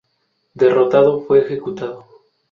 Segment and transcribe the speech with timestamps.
[0.55, 2.07] Derrotado, fue ejecutado.